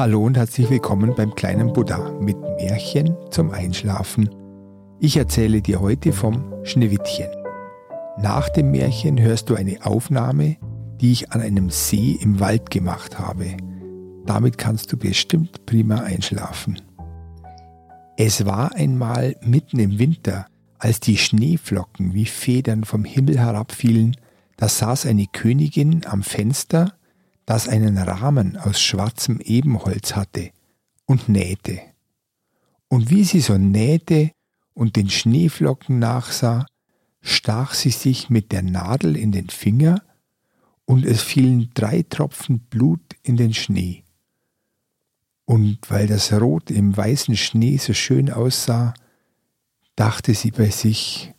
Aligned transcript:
Hallo 0.00 0.24
und 0.24 0.38
herzlich 0.38 0.70
willkommen 0.70 1.14
beim 1.14 1.34
kleinen 1.34 1.74
Buddha 1.74 2.10
mit 2.22 2.40
Märchen 2.40 3.14
zum 3.30 3.50
Einschlafen. 3.50 4.30
Ich 4.98 5.18
erzähle 5.18 5.60
dir 5.60 5.82
heute 5.82 6.14
vom 6.14 6.42
Schneewittchen. 6.64 7.28
Nach 8.16 8.48
dem 8.48 8.70
Märchen 8.70 9.20
hörst 9.20 9.50
du 9.50 9.56
eine 9.56 9.84
Aufnahme, 9.84 10.56
die 11.02 11.12
ich 11.12 11.32
an 11.32 11.42
einem 11.42 11.68
See 11.68 12.18
im 12.18 12.40
Wald 12.40 12.70
gemacht 12.70 13.18
habe. 13.18 13.58
Damit 14.24 14.56
kannst 14.56 14.90
du 14.90 14.96
bestimmt 14.96 15.66
prima 15.66 15.96
einschlafen. 15.96 16.80
Es 18.16 18.46
war 18.46 18.74
einmal 18.74 19.36
mitten 19.42 19.80
im 19.80 19.98
Winter, 19.98 20.46
als 20.78 21.00
die 21.00 21.18
Schneeflocken 21.18 22.14
wie 22.14 22.24
Federn 22.24 22.84
vom 22.84 23.04
Himmel 23.04 23.38
herabfielen, 23.38 24.16
da 24.56 24.66
saß 24.66 25.04
eine 25.04 25.26
Königin 25.26 26.06
am 26.06 26.22
Fenster 26.22 26.94
das 27.50 27.66
einen 27.66 27.98
Rahmen 27.98 28.56
aus 28.56 28.80
schwarzem 28.80 29.40
Ebenholz 29.40 30.14
hatte, 30.14 30.52
und 31.04 31.28
nähte. 31.28 31.80
Und 32.86 33.10
wie 33.10 33.24
sie 33.24 33.40
so 33.40 33.58
nähte 33.58 34.30
und 34.72 34.94
den 34.94 35.10
Schneeflocken 35.10 35.98
nachsah, 35.98 36.64
stach 37.20 37.74
sie 37.74 37.90
sich 37.90 38.30
mit 38.30 38.52
der 38.52 38.62
Nadel 38.62 39.16
in 39.16 39.32
den 39.32 39.48
Finger, 39.48 40.00
und 40.84 41.04
es 41.04 41.22
fielen 41.22 41.70
drei 41.74 42.04
Tropfen 42.08 42.60
Blut 42.70 43.16
in 43.24 43.36
den 43.36 43.52
Schnee. 43.52 44.04
Und 45.44 45.78
weil 45.88 46.06
das 46.06 46.32
Rot 46.32 46.70
im 46.70 46.96
weißen 46.96 47.36
Schnee 47.36 47.78
so 47.78 47.94
schön 47.94 48.30
aussah, 48.30 48.94
dachte 49.96 50.34
sie 50.34 50.52
bei 50.52 50.70
sich, 50.70 51.34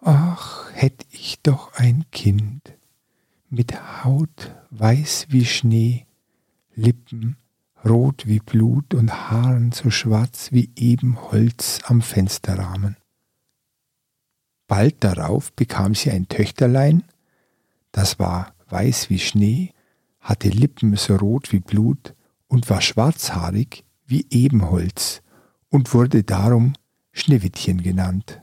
ach, 0.00 0.72
hätt 0.72 1.06
ich 1.12 1.40
doch 1.44 1.74
ein 1.74 2.06
Kind 2.10 2.73
mit 3.54 4.04
Haut 4.04 4.54
weiß 4.70 5.26
wie 5.30 5.44
Schnee, 5.44 6.06
Lippen 6.74 7.36
rot 7.84 8.26
wie 8.26 8.40
Blut 8.40 8.94
und 8.94 9.30
Haaren 9.30 9.72
so 9.72 9.90
schwarz 9.90 10.50
wie 10.50 10.70
Ebenholz 10.76 11.80
am 11.84 12.02
Fensterrahmen. 12.02 12.96
Bald 14.66 15.04
darauf 15.04 15.52
bekam 15.52 15.94
sie 15.94 16.10
ein 16.10 16.28
Töchterlein, 16.28 17.04
das 17.92 18.18
war 18.18 18.54
weiß 18.70 19.10
wie 19.10 19.18
Schnee, 19.18 19.72
hatte 20.20 20.48
Lippen 20.48 20.96
so 20.96 21.16
rot 21.16 21.52
wie 21.52 21.60
Blut 21.60 22.14
und 22.48 22.68
war 22.70 22.80
schwarzhaarig 22.80 23.84
wie 24.06 24.26
Ebenholz 24.30 25.22
und 25.68 25.92
wurde 25.94 26.24
darum 26.24 26.72
Schneewittchen 27.12 27.82
genannt. 27.82 28.40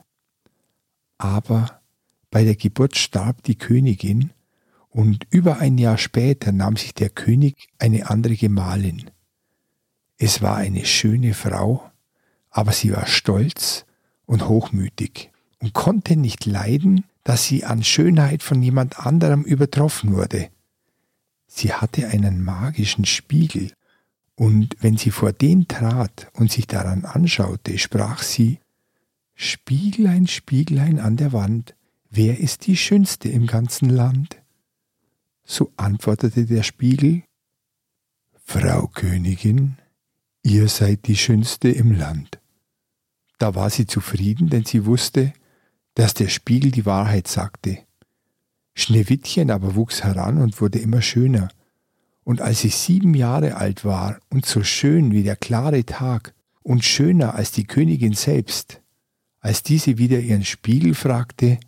Aber 1.17 1.81
bei 2.30 2.43
der 2.43 2.55
Geburt 2.55 2.95
starb 2.95 3.43
die 3.43 3.58
Königin 3.58 4.31
und 4.92 5.25
über 5.30 5.59
ein 5.59 5.78
Jahr 5.78 5.97
später 5.97 6.52
nahm 6.52 6.75
sich 6.75 6.94
der 6.94 7.09
König 7.09 7.70
eine 7.80 8.09
andere 8.09 8.36
Gemahlin. 8.36 9.09
Es 10.17 10.42
war 10.42 10.58
eine 10.58 10.86
schöne 10.86 11.33
Frau, 11.33 11.89
aber 12.50 12.73
sie 12.73 12.92
war 12.92 13.08
stolz 13.08 13.86
und 14.25 14.48
hochmütig 14.48 15.31
und 15.59 15.73
konnte 15.73 16.16
nicht 16.16 16.45
leiden, 16.45 17.06
dass 17.23 17.45
sie 17.45 17.64
an 17.64 17.83
Schönheit 17.83 18.44
von 18.44 18.61
jemand 18.61 19.00
anderem 19.00 19.44
übertroffen 19.44 20.14
wurde. 20.14 20.50
Sie 21.48 21.73
hatte 21.73 22.08
einen 22.08 22.44
magischen 22.44 23.05
Spiegel, 23.05 23.72
und 24.36 24.76
wenn 24.80 24.98
sie 24.98 25.11
vor 25.11 25.33
den 25.33 25.67
trat 25.67 26.31
und 26.33 26.52
sich 26.52 26.66
daran 26.66 27.05
anschaute, 27.05 27.78
sprach 27.78 28.23
sie 28.23 28.59
Spieglein, 29.36 30.28
Spieglein 30.28 31.00
an 31.00 31.17
der 31.17 31.31
Wand, 31.31 31.76
wer 32.09 32.39
ist 32.39 32.66
die 32.66 32.78
schönste 32.78 33.30
im 33.30 33.45
ganzen 33.45 33.89
Land? 33.89 34.41
So 35.44 35.72
antwortete 35.78 36.45
der 36.45 36.64
Spiegel, 36.64 37.23
Frau 38.45 38.88
Königin, 38.88 39.78
ihr 40.44 40.67
seid 40.67 41.08
die 41.08 41.17
Schönste 41.17 41.70
im 41.70 41.92
Land. 41.92 42.39
Da 43.38 43.55
war 43.55 43.70
sie 43.70 43.88
zufrieden, 43.88 44.49
denn 44.49 44.65
sie 44.65 44.86
wusste, 44.86 45.33
dass 45.95 46.14
der 46.14 46.27
Spiegel 46.27 46.71
die 46.71 46.86
Wahrheit 46.86 47.27
sagte. 47.27 47.80
Schneewittchen 48.76 49.52
aber 49.52 49.76
wuchs 49.76 50.04
heran 50.04 50.38
und 50.38 50.61
wurde 50.61 50.80
immer 50.80 51.02
schöner, 51.02 51.49
und 52.23 52.42
als 52.42 52.61
sie 52.61 52.70
sieben 52.70 53.14
Jahre 53.14 53.55
alt 53.55 53.83
war 53.83 54.20
und 54.30 54.45
so 54.45 54.64
schön 54.64 55.11
wie 55.11 55.23
der 55.23 55.36
klare 55.36 55.86
Tag 55.86 56.33
und 56.61 56.86
schöner 56.86 57.36
als 57.36 57.52
die 57.52 57.65
Königin 57.65 58.14
selbst, 58.14 58.82
als 59.39 59.64
diese 59.64 59.98
wieder 59.98 60.20
ihren 60.20 60.45
Spiegel 60.45 60.94
fragte, 60.94 61.60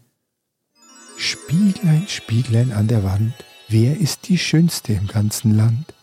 Spieglein, 1.17 2.05
Spieglein 2.07 2.71
an 2.71 2.87
der 2.87 3.03
Wand, 3.03 3.33
wer 3.73 3.99
ist 3.99 4.29
die 4.29 4.37
Schönste 4.37 4.93
im 4.93 5.07
ganzen 5.07 5.57
Land? 5.57 5.95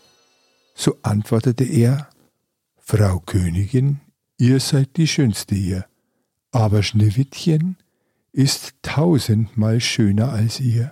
So 0.75 0.97
antwortete 1.03 1.63
er, 1.63 2.09
Frau 2.77 3.19
Königin, 3.19 4.01
ihr 4.37 4.59
seid 4.59 4.97
die 4.97 5.07
Schönste 5.07 5.55
hier, 5.55 5.85
aber 6.51 6.83
Schneewittchen 6.83 7.77
ist 8.33 8.73
tausendmal 8.81 9.79
schöner 9.79 10.33
als 10.33 10.59
ihr. 10.59 10.91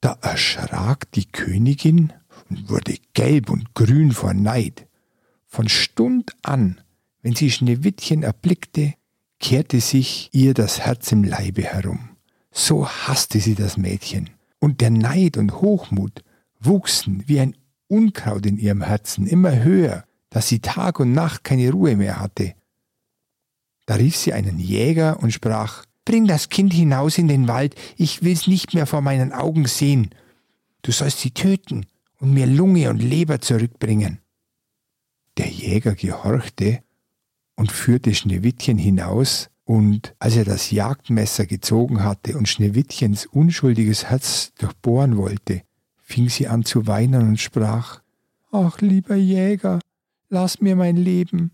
Da 0.00 0.16
erschrak 0.22 1.12
die 1.12 1.26
Königin 1.26 2.14
und 2.48 2.70
wurde 2.70 2.96
gelb 3.12 3.50
und 3.50 3.74
grün 3.74 4.12
vor 4.12 4.32
Neid. 4.32 4.86
Von 5.46 5.68
Stund 5.68 6.32
an, 6.42 6.80
wenn 7.20 7.34
sie 7.34 7.50
Schneewittchen 7.50 8.22
erblickte, 8.22 8.94
kehrte 9.40 9.82
sich 9.82 10.30
ihr 10.32 10.54
das 10.54 10.80
Herz 10.80 11.12
im 11.12 11.22
Leibe 11.22 11.64
herum. 11.64 12.16
So 12.50 12.88
hasste 12.88 13.40
sie 13.40 13.54
das 13.54 13.76
Mädchen 13.76 14.30
und 14.62 14.80
der 14.80 14.90
Neid 14.90 15.38
und 15.38 15.60
Hochmut 15.60 16.22
wuchsen 16.60 17.24
wie 17.26 17.40
ein 17.40 17.56
Unkraut 17.88 18.46
in 18.46 18.58
ihrem 18.58 18.80
Herzen 18.80 19.26
immer 19.26 19.64
höher, 19.64 20.04
dass 20.30 20.46
sie 20.46 20.60
Tag 20.60 21.00
und 21.00 21.12
Nacht 21.12 21.42
keine 21.42 21.68
Ruhe 21.72 21.96
mehr 21.96 22.20
hatte. 22.20 22.54
Da 23.86 23.96
rief 23.96 24.16
sie 24.16 24.32
einen 24.32 24.60
Jäger 24.60 25.20
und 25.20 25.32
sprach, 25.32 25.84
Bring 26.04 26.28
das 26.28 26.48
Kind 26.48 26.72
hinaus 26.72 27.18
in 27.18 27.26
den 27.26 27.48
Wald, 27.48 27.74
ich 27.96 28.22
will's 28.22 28.46
nicht 28.46 28.72
mehr 28.72 28.86
vor 28.86 29.00
meinen 29.00 29.32
Augen 29.32 29.66
sehen. 29.66 30.10
Du 30.82 30.92
sollst 30.92 31.18
sie 31.18 31.32
töten 31.32 31.86
und 32.20 32.32
mir 32.32 32.46
Lunge 32.46 32.88
und 32.88 33.02
Leber 33.02 33.40
zurückbringen. 33.40 34.20
Der 35.38 35.48
Jäger 35.48 35.96
gehorchte 35.96 36.84
und 37.56 37.72
führte 37.72 38.14
Schneewittchen 38.14 38.78
hinaus 38.78 39.50
und 39.64 40.14
als 40.18 40.36
er 40.36 40.44
das 40.44 40.70
Jagdmesser 40.70 41.46
gezogen 41.46 42.02
hatte 42.02 42.36
und 42.36 42.48
Schneewittchens 42.48 43.26
unschuldiges 43.26 44.06
Herz 44.06 44.52
durchbohren 44.58 45.16
wollte, 45.16 45.62
fing 45.96 46.28
sie 46.28 46.48
an 46.48 46.64
zu 46.64 46.86
weinen 46.86 47.28
und 47.28 47.40
sprach 47.40 48.00
Ach, 48.50 48.80
lieber 48.80 49.14
Jäger, 49.14 49.80
lass 50.28 50.60
mir 50.60 50.76
mein 50.76 50.96
Leben, 50.96 51.52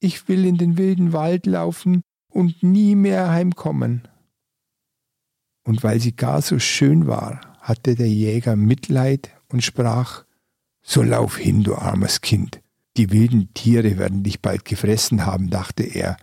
ich 0.00 0.28
will 0.28 0.44
in 0.46 0.56
den 0.56 0.78
wilden 0.78 1.12
Wald 1.12 1.46
laufen 1.46 2.02
und 2.28 2.62
nie 2.62 2.94
mehr 2.94 3.30
heimkommen. 3.30 4.08
Und 5.62 5.84
weil 5.84 6.00
sie 6.00 6.16
gar 6.16 6.42
so 6.42 6.58
schön 6.58 7.06
war, 7.06 7.40
hatte 7.60 7.94
der 7.94 8.08
Jäger 8.08 8.56
Mitleid 8.56 9.30
und 9.48 9.62
sprach 9.62 10.24
So 10.82 11.02
lauf 11.02 11.36
hin, 11.36 11.62
du 11.62 11.76
armes 11.76 12.22
Kind, 12.22 12.62
die 12.96 13.12
wilden 13.12 13.52
Tiere 13.52 13.98
werden 13.98 14.22
dich 14.22 14.40
bald 14.40 14.64
gefressen 14.64 15.26
haben, 15.26 15.50
dachte 15.50 15.82
er, 15.82 16.16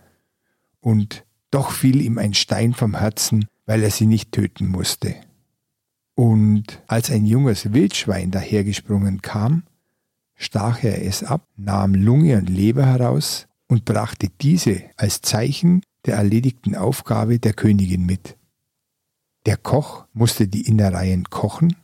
und 0.80 1.24
doch 1.50 1.70
fiel 1.70 2.00
ihm 2.00 2.18
ein 2.18 2.34
Stein 2.34 2.74
vom 2.74 2.96
Herzen, 2.96 3.46
weil 3.66 3.82
er 3.82 3.90
sie 3.90 4.06
nicht 4.06 4.32
töten 4.32 4.68
musste. 4.68 5.14
Und 6.14 6.82
als 6.86 7.10
ein 7.10 7.26
junges 7.26 7.72
Wildschwein 7.72 8.30
dahergesprungen 8.30 9.22
kam, 9.22 9.62
stach 10.34 10.82
er 10.82 11.04
es 11.04 11.22
ab, 11.22 11.46
nahm 11.56 11.94
Lunge 11.94 12.36
und 12.38 12.48
Leber 12.48 12.86
heraus 12.86 13.46
und 13.68 13.84
brachte 13.84 14.28
diese 14.40 14.82
als 14.96 15.22
Zeichen 15.22 15.82
der 16.06 16.16
erledigten 16.16 16.74
Aufgabe 16.74 17.38
der 17.38 17.52
Königin 17.52 18.04
mit. 18.06 18.36
Der 19.46 19.56
Koch 19.56 20.06
musste 20.12 20.48
die 20.48 20.66
Innereien 20.66 21.24
kochen, 21.24 21.76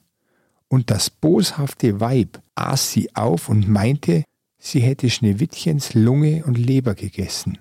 und 0.68 0.90
das 0.90 1.08
boshafte 1.08 2.00
Weib 2.00 2.42
aß 2.56 2.90
sie 2.90 3.14
auf 3.14 3.48
und 3.48 3.68
meinte, 3.68 4.24
sie 4.58 4.80
hätte 4.80 5.08
Schneewittchens 5.08 5.94
Lunge 5.94 6.44
und 6.44 6.58
Leber 6.58 6.94
gegessen. 6.94 7.58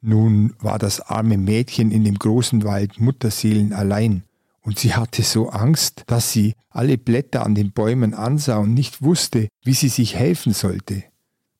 Nun 0.00 0.54
war 0.60 0.78
das 0.78 1.00
arme 1.00 1.38
Mädchen 1.38 1.90
in 1.90 2.04
dem 2.04 2.18
großen 2.18 2.64
Wald 2.64 3.00
Mutterseelen 3.00 3.72
allein, 3.72 4.22
und 4.60 4.78
sie 4.78 4.94
hatte 4.94 5.22
so 5.22 5.48
Angst, 5.48 6.04
dass 6.06 6.32
sie 6.32 6.54
alle 6.70 6.98
Blätter 6.98 7.44
an 7.44 7.54
den 7.54 7.72
Bäumen 7.72 8.14
ansah 8.14 8.58
und 8.58 8.74
nicht 8.74 9.02
wusste, 9.02 9.48
wie 9.62 9.74
sie 9.74 9.88
sich 9.88 10.14
helfen 10.14 10.52
sollte. 10.52 11.04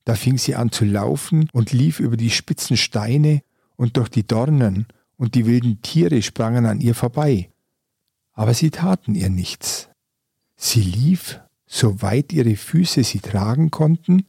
Da 0.05 0.14
fing 0.14 0.38
sie 0.38 0.55
an 0.55 0.70
zu 0.70 0.85
laufen 0.85 1.49
und 1.52 1.73
lief 1.73 2.00
über 2.00 2.17
die 2.17 2.31
spitzen 2.31 2.76
Steine 2.76 3.43
und 3.76 3.96
durch 3.96 4.08
die 4.08 4.26
Dornen, 4.26 4.87
und 5.17 5.35
die 5.35 5.46
wilden 5.46 5.82
Tiere 5.82 6.23
sprangen 6.23 6.64
an 6.64 6.81
ihr 6.81 6.94
vorbei. 6.94 7.50
Aber 8.32 8.55
sie 8.55 8.70
taten 8.70 9.17
ihr 9.17 9.31
nichts. 9.31 9.88
Sie 10.56 10.81
lief, 10.81 11.40
so 11.67 12.00
weit 12.02 12.32
ihre 12.32 12.55
Füße 12.55 13.02
sie 13.02 13.19
tragen 13.19 13.70
konnten, 13.73 14.26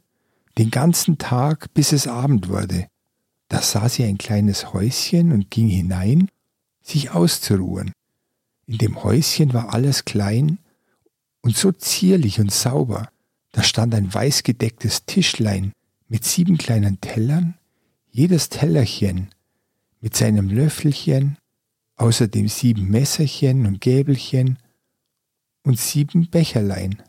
den 0.58 0.72
ganzen 0.72 1.20
Tag, 1.20 1.74
bis 1.76 1.92
es 1.92 2.08
Abend 2.08 2.50
wurde. 2.50 2.88
Da 3.50 3.62
sah 3.62 3.90
sie 3.90 4.06
ein 4.06 4.18
kleines 4.18 4.74
Häuschen 4.74 5.32
und 5.32 5.52
ging 5.52 5.68
hinein, 5.68 6.30
sich 6.82 7.12
auszuruhen. 7.12 7.92
In 8.66 8.78
dem 8.78 9.04
Häuschen 9.04 9.54
war 9.54 9.74
alles 9.74 10.06
klein 10.06 10.60
und 11.42 11.58
so 11.58 11.72
zierlich 11.72 12.40
und 12.40 12.52
sauber, 12.52 13.10
Da 13.52 13.64
stand 13.64 13.96
ein 13.96 14.14
weiß 14.14 14.44
gedecktes 14.44 15.06
Tischlein 15.06 15.74
mit 16.08 16.24
sieben 16.24 16.58
kleinen 16.58 17.02
Tellern, 17.02 17.56
jedes 18.12 18.50
Tellerchen 18.50 19.30
mit 20.02 20.16
seinem 20.16 20.50
Löffelchen, 20.50 21.38
außerdem 21.96 22.48
sieben 22.48 22.90
Messerchen 22.90 23.66
und 23.66 23.82
Gäbelchen 23.82 24.60
und 25.64 25.80
sieben 25.80 26.30
Becherlein. 26.30 27.02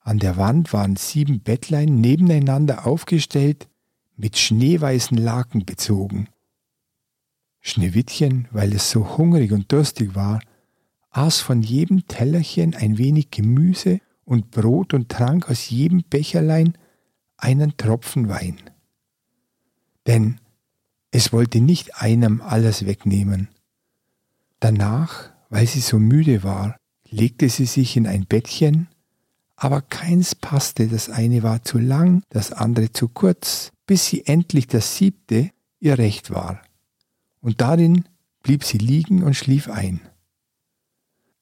An 0.00 0.18
der 0.18 0.36
Wand 0.36 0.72
waren 0.72 0.96
sieben 0.96 1.40
Bettlein 1.40 2.00
nebeneinander 2.00 2.86
aufgestellt, 2.86 3.68
mit 4.16 4.38
schneeweißen 4.38 5.16
Laken 5.16 5.64
bezogen. 5.64 6.28
Schneewittchen, 7.60 8.48
weil 8.50 8.72
es 8.72 8.90
so 8.90 9.16
hungrig 9.18 9.52
und 9.52 9.70
durstig 9.72 10.14
war, 10.14 10.40
aß 11.10 11.40
von 11.40 11.62
jedem 11.62 12.06
Tellerchen 12.06 12.74
ein 12.74 12.98
wenig 12.98 13.30
Gemüse 13.30 14.00
und 14.24 14.50
Brot 14.50 14.94
und 14.94 15.08
trank 15.08 15.48
aus 15.50 15.70
jedem 15.70 16.04
Becherlein 16.08 16.76
einen 17.36 17.76
Tropfen 17.76 18.28
Wein. 18.28 18.58
Denn 20.06 20.40
es 21.10 21.32
wollte 21.32 21.60
nicht 21.60 21.96
einem 21.96 22.40
alles 22.40 22.86
wegnehmen. 22.86 23.48
Danach, 24.60 25.30
weil 25.48 25.66
sie 25.66 25.80
so 25.80 25.98
müde 25.98 26.42
war, 26.42 26.76
legte 27.08 27.48
sie 27.48 27.66
sich 27.66 27.96
in 27.96 28.06
ein 28.06 28.26
Bettchen, 28.26 28.88
aber 29.56 29.80
keins 29.80 30.34
passte, 30.34 30.88
das 30.88 31.08
eine 31.08 31.42
war 31.42 31.62
zu 31.62 31.78
lang, 31.78 32.22
das 32.28 32.52
andere 32.52 32.92
zu 32.92 33.08
kurz, 33.08 33.72
bis 33.86 34.06
sie 34.06 34.26
endlich 34.26 34.66
das 34.66 34.96
siebte 34.96 35.50
ihr 35.80 35.98
recht 35.98 36.30
war. 36.30 36.62
Und 37.40 37.60
darin 37.60 38.04
blieb 38.42 38.64
sie 38.64 38.78
liegen 38.78 39.22
und 39.22 39.34
schlief 39.34 39.68
ein. 39.68 40.00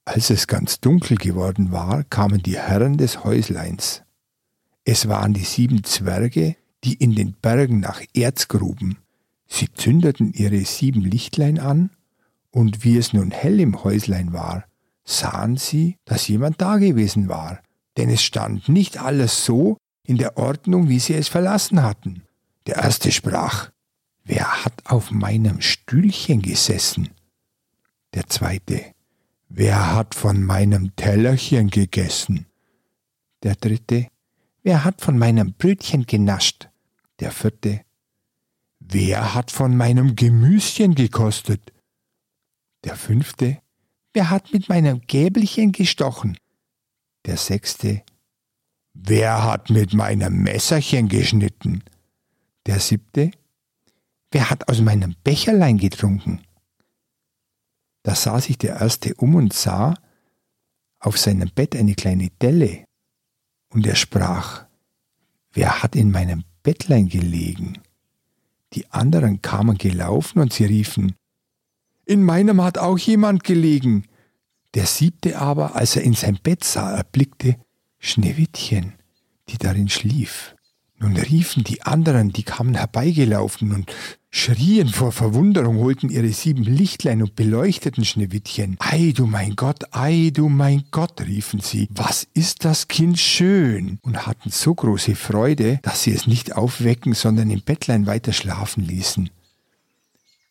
Als 0.04 0.28
es 0.30 0.46
ganz 0.46 0.80
dunkel 0.80 1.16
geworden 1.16 1.72
war, 1.72 2.04
kamen 2.04 2.42
die 2.42 2.58
Herren 2.58 2.98
des 2.98 3.24
Häusleins. 3.24 4.02
Es 4.84 5.08
waren 5.08 5.32
die 5.32 5.44
sieben 5.44 5.82
Zwerge, 5.84 6.56
die 6.84 6.94
in 6.94 7.14
den 7.14 7.32
Bergen 7.32 7.80
nach 7.80 8.02
Erz 8.12 8.48
gruben. 8.48 8.98
Sie 9.46 9.72
zündeten 9.72 10.32
ihre 10.34 10.62
sieben 10.64 11.00
Lichtlein 11.00 11.58
an, 11.58 11.90
und 12.50 12.84
wie 12.84 12.98
es 12.98 13.12
nun 13.12 13.30
hell 13.30 13.58
im 13.60 13.82
Häuslein 13.82 14.32
war, 14.32 14.64
sahen 15.04 15.56
sie, 15.56 15.96
dass 16.04 16.28
jemand 16.28 16.60
dagewesen 16.60 17.28
war, 17.28 17.60
denn 17.96 18.10
es 18.10 18.22
stand 18.22 18.68
nicht 18.68 18.98
alles 18.98 19.44
so 19.44 19.76
in 20.06 20.18
der 20.18 20.36
Ordnung, 20.36 20.88
wie 20.88 20.98
sie 20.98 21.14
es 21.14 21.28
verlassen 21.28 21.82
hatten. 21.82 22.22
Der 22.66 22.76
erste 22.76 23.12
sprach, 23.12 23.70
Wer 24.24 24.64
hat 24.64 24.86
auf 24.86 25.10
meinem 25.10 25.60
Stühlchen 25.60 26.40
gesessen? 26.40 27.10
Der 28.14 28.26
zweite, 28.26 28.94
Wer 29.48 29.94
hat 29.94 30.14
von 30.14 30.42
meinem 30.42 30.96
Tellerchen 30.96 31.68
gegessen? 31.68 32.46
Der 33.42 33.54
dritte, 33.54 34.08
Wer 34.62 34.84
hat 34.84 35.02
von 35.02 35.18
meinem 35.18 35.52
Brötchen 35.52 36.06
genascht? 36.06 36.70
Der 37.20 37.30
vierte, 37.32 37.82
Wer 38.80 39.34
hat 39.34 39.50
von 39.50 39.76
meinem 39.76 40.16
Gemüschen 40.16 40.94
gekostet? 40.94 41.72
Der 42.84 42.96
fünfte, 42.96 43.58
Wer 44.14 44.30
hat 44.30 44.52
mit 44.52 44.68
meinem 44.70 45.02
Gäbelchen 45.06 45.72
gestochen? 45.72 46.38
Der 47.26 47.36
sechste, 47.36 48.02
Wer 48.94 49.44
hat 49.44 49.68
mit 49.70 49.92
meinem 49.92 50.42
Messerchen 50.42 51.08
geschnitten? 51.08 51.82
Der 52.66 52.80
siebte, 52.80 53.30
Wer 54.30 54.50
hat 54.50 54.68
aus 54.68 54.80
meinem 54.80 55.14
Becherlein 55.22 55.78
getrunken? 55.78 56.42
Da 58.02 58.14
sah 58.14 58.40
sich 58.40 58.58
der 58.58 58.80
erste 58.80 59.14
um 59.14 59.36
und 59.36 59.52
sah 59.52 59.94
auf 60.98 61.18
seinem 61.18 61.50
Bett 61.54 61.76
eine 61.76 61.94
kleine 61.94 62.30
Delle, 62.42 62.84
und 63.68 63.86
er 63.86 63.94
sprach, 63.94 64.66
Wer 65.52 65.82
hat 65.82 65.94
in 65.94 66.10
meinem 66.10 66.44
Bettlein 66.62 67.08
gelegen? 67.08 67.78
Die 68.72 68.90
anderen 68.90 69.40
kamen 69.40 69.78
gelaufen 69.78 70.40
und 70.40 70.52
sie 70.52 70.64
riefen, 70.64 71.14
In 72.06 72.22
meinem 72.24 72.62
hat 72.62 72.78
auch 72.78 72.98
jemand 72.98 73.44
gelegen. 73.44 74.04
Der 74.74 74.86
siebte 74.86 75.38
aber, 75.38 75.76
als 75.76 75.94
er 75.94 76.02
in 76.02 76.14
sein 76.14 76.38
Bett 76.42 76.64
sah, 76.64 76.96
erblickte 76.96 77.56
Schneewittchen, 77.98 78.94
die 79.48 79.58
darin 79.58 79.88
schlief. 79.88 80.53
Nun 80.98 81.16
riefen 81.16 81.64
die 81.64 81.82
anderen, 81.82 82.32
die 82.32 82.44
kamen 82.44 82.74
herbeigelaufen 82.74 83.72
und 83.72 83.92
schrien 84.30 84.88
vor 84.88 85.12
Verwunderung, 85.12 85.78
holten 85.78 86.08
ihre 86.08 86.32
sieben 86.32 86.64
Lichtlein 86.64 87.22
und 87.22 87.36
beleuchteten 87.36 88.04
Schneewittchen. 88.04 88.76
Ei, 88.80 89.12
du 89.14 89.26
mein 89.26 89.54
Gott, 89.54 89.84
ei, 89.92 90.30
du 90.32 90.48
mein 90.48 90.84
Gott, 90.90 91.20
riefen 91.20 91.60
sie, 91.60 91.88
was 91.90 92.26
ist 92.34 92.64
das 92.64 92.88
Kind 92.88 93.18
schön? 93.18 93.98
und 94.02 94.26
hatten 94.26 94.50
so 94.50 94.74
große 94.74 95.14
Freude, 95.14 95.78
dass 95.82 96.02
sie 96.02 96.12
es 96.12 96.26
nicht 96.26 96.56
aufwecken, 96.56 97.14
sondern 97.14 97.50
im 97.50 97.62
Bettlein 97.62 98.06
weiter 98.06 98.32
schlafen 98.32 98.84
ließen. 98.84 99.30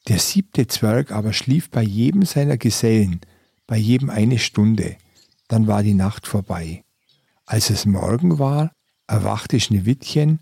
Der 0.07 0.19
siebte 0.19 0.67
Zwerg 0.67 1.11
aber 1.11 1.33
schlief 1.33 1.69
bei 1.69 1.81
jedem 1.81 2.23
seiner 2.23 2.57
Gesellen, 2.57 3.21
bei 3.67 3.77
jedem 3.77 4.09
eine 4.09 4.39
Stunde, 4.39 4.97
dann 5.47 5.67
war 5.67 5.83
die 5.83 5.93
Nacht 5.93 6.27
vorbei. 6.27 6.83
Als 7.45 7.69
es 7.69 7.85
Morgen 7.85 8.39
war, 8.39 8.71
erwachte 9.13 9.59
Schneewittchen 9.59 10.39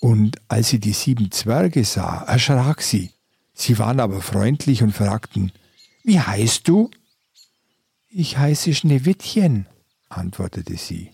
und 0.00 0.40
als 0.48 0.70
sie 0.70 0.80
die 0.80 0.92
sieben 0.92 1.30
Zwerge 1.30 1.84
sah, 1.84 2.22
erschrak 2.22 2.82
sie. 2.82 3.10
Sie 3.52 3.78
waren 3.78 4.00
aber 4.00 4.22
freundlich 4.22 4.82
und 4.82 4.92
fragten, 4.92 5.52
Wie 6.04 6.18
heißt 6.20 6.66
du? 6.66 6.90
Ich 8.08 8.38
heiße 8.38 8.74
Schneewittchen, 8.74 9.66
antwortete 10.08 10.76
sie. 10.76 11.10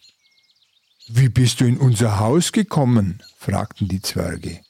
Wie 1.09 1.29
bist 1.29 1.61
du 1.61 1.65
in 1.65 1.79
unser 1.79 2.21
Haus 2.21 2.53
gekommen? 2.53 3.23
fragten 3.37 3.89
die 3.89 4.01
Zwerge. 4.01 4.61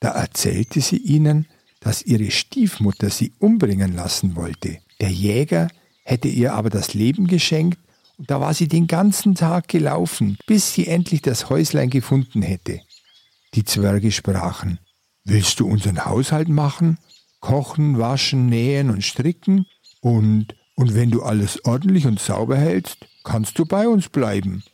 Da 0.00 0.10
erzählte 0.10 0.80
sie 0.80 0.98
ihnen, 0.98 1.46
dass 1.80 2.02
ihre 2.02 2.30
Stiefmutter 2.30 3.08
sie 3.08 3.32
umbringen 3.38 3.94
lassen 3.94 4.36
wollte. 4.36 4.78
Der 5.00 5.10
Jäger 5.10 5.68
hätte 6.04 6.28
ihr 6.28 6.52
aber 6.52 6.68
das 6.68 6.92
Leben 6.92 7.26
geschenkt, 7.26 7.78
da 8.26 8.40
war 8.40 8.54
sie 8.54 8.68
den 8.68 8.86
ganzen 8.86 9.34
Tag 9.34 9.68
gelaufen, 9.68 10.38
bis 10.46 10.74
sie 10.74 10.86
endlich 10.86 11.22
das 11.22 11.50
Häuslein 11.50 11.90
gefunden 11.90 12.42
hätte. 12.42 12.80
Die 13.54 13.64
Zwerge 13.64 14.12
sprachen, 14.12 14.78
Willst 15.24 15.60
du 15.60 15.68
unseren 15.68 16.04
Haushalt 16.04 16.48
machen? 16.48 16.98
Kochen, 17.40 17.98
waschen, 17.98 18.46
nähen 18.46 18.90
und 18.90 19.04
stricken? 19.04 19.66
Und, 20.00 20.54
und 20.74 20.94
wenn 20.94 21.10
du 21.10 21.22
alles 21.22 21.64
ordentlich 21.64 22.06
und 22.06 22.18
sauber 22.18 22.56
hältst, 22.56 23.06
kannst 23.22 23.58
du 23.58 23.64
bei 23.64 23.86
uns 23.86 24.08
bleiben. 24.08 24.64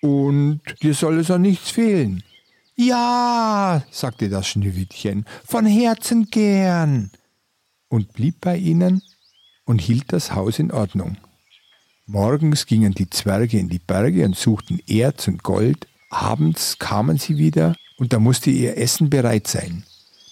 Und 0.00 0.60
dir 0.82 0.94
soll 0.94 1.18
es 1.18 1.30
an 1.30 1.42
nichts 1.42 1.70
fehlen. 1.70 2.24
Ja, 2.74 3.82
sagte 3.90 4.28
das 4.28 4.48
Schneewittchen, 4.48 5.26
von 5.44 5.66
Herzen 5.66 6.26
gern. 6.30 7.10
Und 7.88 8.14
blieb 8.14 8.40
bei 8.40 8.56
ihnen 8.56 9.02
und 9.64 9.80
hielt 9.80 10.12
das 10.12 10.34
Haus 10.34 10.58
in 10.58 10.72
Ordnung. 10.72 11.18
Morgens 12.06 12.66
gingen 12.66 12.92
die 12.94 13.08
Zwerge 13.08 13.58
in 13.58 13.68
die 13.68 13.78
Berge 13.78 14.24
und 14.24 14.36
suchten 14.36 14.80
Erz 14.86 15.28
und 15.28 15.42
Gold, 15.42 15.86
abends 16.10 16.78
kamen 16.78 17.16
sie 17.16 17.38
wieder 17.38 17.76
und 17.96 18.12
da 18.12 18.18
musste 18.18 18.50
ihr 18.50 18.76
Essen 18.76 19.08
bereit 19.08 19.46
sein. 19.46 19.84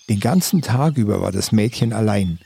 Den 0.09 0.19
ganzen 0.19 0.63
Tag 0.63 0.97
über 0.97 1.21
war 1.21 1.31
das 1.31 1.53
Mädchen 1.53 1.93
allein. 1.93 2.41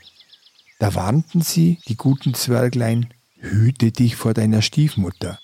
Da 0.77 0.93
warnten 0.93 1.41
sie, 1.41 1.79
die 1.87 1.97
guten 1.97 2.35
Zwerglein, 2.35 3.07
hüte 3.39 3.91
dich 3.91 4.15
vor 4.15 4.35
deiner 4.35 4.61
Stiefmutter. 4.61 5.39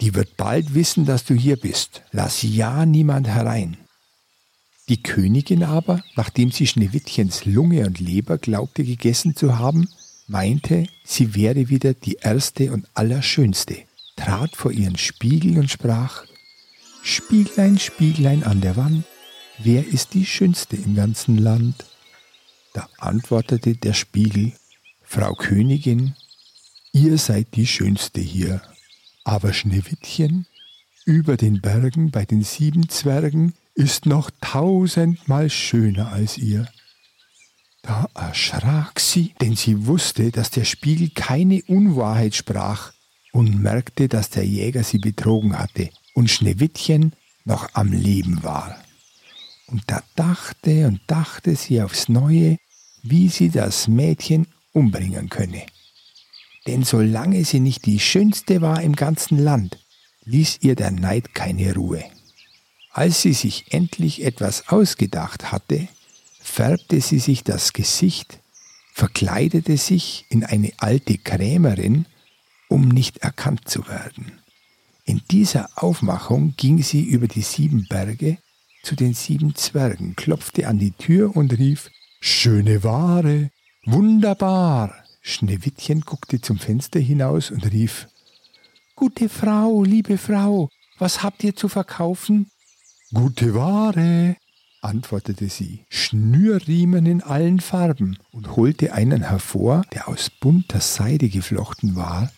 Die 0.00 0.14
wird 0.14 0.36
bald 0.36 0.74
wissen, 0.74 1.04
dass 1.04 1.24
du 1.24 1.34
hier 1.34 1.56
bist. 1.56 2.02
Lass 2.12 2.42
ja 2.42 2.86
niemand 2.86 3.26
herein. 3.26 3.76
Die 4.88 5.02
Königin 5.02 5.64
aber, 5.64 6.02
nachdem 6.14 6.52
sie 6.52 6.66
Schneewittchens 6.66 7.44
Lunge 7.46 7.86
und 7.86 7.98
Leber 7.98 8.38
glaubte 8.38 8.84
gegessen 8.84 9.34
zu 9.34 9.58
haben, 9.58 9.88
meinte, 10.26 10.86
sie 11.04 11.34
wäre 11.34 11.68
wieder 11.68 11.94
die 11.94 12.16
erste 12.20 12.72
und 12.72 12.86
allerschönste, 12.94 13.76
trat 14.16 14.56
vor 14.56 14.72
ihren 14.72 14.96
Spiegel 14.96 15.58
und 15.58 15.70
sprach, 15.70 16.24
Spieglein, 17.02 17.78
Spieglein 17.78 18.44
an 18.44 18.60
der 18.60 18.76
Wand, 18.76 19.04
wer 19.58 19.86
ist 19.86 20.14
die 20.14 20.24
Schönste 20.24 20.76
im 20.76 20.94
ganzen 20.94 21.38
Land? 21.38 21.84
Da 22.72 22.88
antwortete 22.98 23.76
der 23.76 23.92
Spiegel, 23.92 24.52
Frau 25.02 25.34
Königin, 25.34 26.14
ihr 26.92 27.18
seid 27.18 27.54
die 27.54 27.66
Schönste 27.66 28.20
hier, 28.20 28.62
aber 29.24 29.52
Schneewittchen 29.52 30.46
über 31.04 31.36
den 31.36 31.60
Bergen 31.60 32.10
bei 32.10 32.24
den 32.24 32.42
sieben 32.42 32.88
Zwergen 32.88 33.54
ist 33.74 34.06
noch 34.06 34.30
tausendmal 34.40 35.50
schöner 35.50 36.10
als 36.12 36.38
ihr. 36.38 36.66
Da 37.84 38.08
erschrak 38.14 38.98
sie, 38.98 39.34
denn 39.42 39.56
sie 39.56 39.86
wusste, 39.86 40.30
dass 40.30 40.50
der 40.50 40.64
Spiegel 40.64 41.10
keine 41.10 41.62
Unwahrheit 41.64 42.34
sprach 42.34 42.94
und 43.32 43.62
merkte, 43.62 44.08
dass 44.08 44.30
der 44.30 44.46
Jäger 44.46 44.82
sie 44.82 44.96
betrogen 44.96 45.58
hatte 45.58 45.90
und 46.14 46.30
Schneewittchen 46.30 47.14
noch 47.44 47.68
am 47.74 47.92
Leben 47.92 48.42
war. 48.42 48.82
Und 49.66 49.82
da 49.88 50.02
dachte 50.16 50.86
und 50.86 51.00
dachte 51.08 51.56
sie 51.56 51.82
aufs 51.82 52.08
neue, 52.08 52.56
wie 53.02 53.28
sie 53.28 53.50
das 53.50 53.86
Mädchen 53.86 54.46
umbringen 54.72 55.28
könne. 55.28 55.66
Denn 56.66 56.84
solange 56.84 57.44
sie 57.44 57.60
nicht 57.60 57.84
die 57.84 58.00
schönste 58.00 58.62
war 58.62 58.80
im 58.80 58.96
ganzen 58.96 59.38
Land, 59.38 59.78
ließ 60.24 60.60
ihr 60.62 60.74
der 60.74 60.90
Neid 60.90 61.34
keine 61.34 61.74
Ruhe. 61.74 62.02
Als 62.90 63.20
sie 63.20 63.34
sich 63.34 63.74
endlich 63.74 64.24
etwas 64.24 64.68
ausgedacht 64.68 65.52
hatte, 65.52 65.88
färbte 66.44 67.00
sie 67.00 67.18
sich 67.18 67.42
das 67.42 67.72
Gesicht, 67.72 68.38
verkleidete 68.92 69.76
sich 69.78 70.26
in 70.28 70.44
eine 70.44 70.72
alte 70.76 71.16
Krämerin, 71.18 72.06
um 72.68 72.88
nicht 72.88 73.18
erkannt 73.18 73.68
zu 73.68 73.88
werden. 73.88 74.40
In 75.04 75.22
dieser 75.30 75.70
Aufmachung 75.74 76.54
ging 76.56 76.82
sie 76.82 77.02
über 77.02 77.26
die 77.28 77.42
sieben 77.42 77.86
Berge 77.88 78.38
zu 78.82 78.94
den 78.94 79.14
sieben 79.14 79.54
Zwergen, 79.54 80.14
klopfte 80.16 80.68
an 80.68 80.78
die 80.78 80.92
Tür 80.92 81.34
und 81.34 81.58
rief 81.58 81.90
Schöne 82.20 82.84
Ware, 82.84 83.50
wunderbar. 83.84 84.94
Schneewittchen 85.22 86.02
guckte 86.02 86.40
zum 86.40 86.58
Fenster 86.58 87.00
hinaus 87.00 87.50
und 87.50 87.72
rief 87.72 88.06
Gute 88.94 89.28
Frau, 89.28 89.82
liebe 89.82 90.18
Frau, 90.18 90.68
was 90.98 91.22
habt 91.22 91.42
ihr 91.42 91.56
zu 91.56 91.68
verkaufen? 91.68 92.50
Gute 93.12 93.54
Ware, 93.54 94.36
antwortete 94.84 95.48
sie, 95.48 95.84
Schnürriemen 95.88 97.06
in 97.06 97.22
allen 97.22 97.60
Farben 97.60 98.18
und 98.32 98.56
holte 98.56 98.92
einen 98.92 99.22
hervor, 99.22 99.84
der 99.92 100.08
aus 100.08 100.30
bunter 100.30 100.80
Seide 100.80 101.28
geflochten 101.28 101.96
war. 101.96 102.30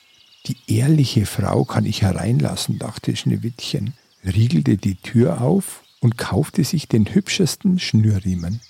Die 0.46 0.56
ehrliche 0.66 1.26
Frau 1.26 1.64
kann 1.64 1.84
ich 1.84 2.02
hereinlassen, 2.02 2.78
dachte 2.78 3.16
Schneewittchen, 3.16 3.94
riegelte 4.24 4.76
die 4.76 4.94
Tür 4.94 5.40
auf 5.40 5.82
und 6.00 6.18
kaufte 6.18 6.64
sich 6.64 6.88
den 6.88 7.12
hübschesten 7.12 7.78
Schnürriemen. 7.78 8.60